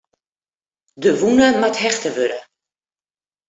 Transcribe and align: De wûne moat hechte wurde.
De 1.03 1.11
wûne 1.19 1.49
moat 1.61 1.79
hechte 1.83 2.09
wurde. 2.15 2.39